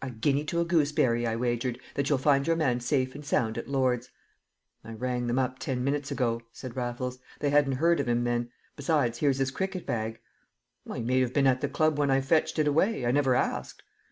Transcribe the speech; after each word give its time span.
"A 0.00 0.08
guinea 0.08 0.44
to 0.44 0.60
a 0.60 0.64
gooseberry," 0.64 1.26
I 1.26 1.34
wagered, 1.34 1.80
"that 1.96 2.08
you 2.08 2.16
find 2.16 2.46
your 2.46 2.54
man 2.54 2.78
safe 2.78 3.16
and 3.16 3.24
sound 3.24 3.58
at 3.58 3.66
Lord's." 3.66 4.08
"I 4.84 4.92
rang 4.92 5.26
them 5.26 5.36
up 5.40 5.58
ten 5.58 5.82
minutes 5.82 6.12
ago," 6.12 6.42
said 6.52 6.76
Raffles. 6.76 7.18
"They 7.40 7.50
hadn't 7.50 7.72
heard 7.78 7.98
of 7.98 8.08
him 8.08 8.22
then; 8.22 8.50
besides, 8.76 9.18
here's 9.18 9.38
his 9.38 9.50
cricket 9.50 9.84
bag." 9.84 10.20
"He 10.84 11.00
may 11.02 11.18
have 11.18 11.34
been 11.34 11.48
at 11.48 11.60
the 11.60 11.66
club 11.68 11.98
when 11.98 12.12
I 12.12 12.20
fetched 12.20 12.60
it 12.60 12.68
away 12.68 13.04
I 13.04 13.10
never 13.10 13.34
asked." 13.34 13.82